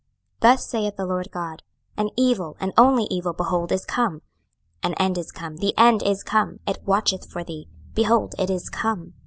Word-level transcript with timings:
26:007:005 0.41 0.41
Thus 0.55 0.67
saith 0.67 0.95
the 0.95 1.05
Lord 1.05 1.29
GOD; 1.31 1.63
An 1.95 2.09
evil, 2.17 2.57
an 2.59 2.73
only 2.75 3.03
evil, 3.11 3.33
behold, 3.33 3.71
is 3.71 3.85
come. 3.85 4.23
26:007:006 4.81 4.81
An 4.87 4.93
end 4.95 5.17
is 5.19 5.31
come, 5.31 5.57
the 5.57 5.77
end 5.77 6.01
is 6.01 6.23
come: 6.23 6.59
it 6.65 6.79
watcheth 6.83 7.29
for 7.29 7.43
thee; 7.43 7.69
behold, 7.93 8.33
it 8.39 8.49
is 8.49 8.71
come. 8.71 9.13